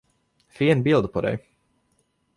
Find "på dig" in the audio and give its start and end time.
1.13-1.39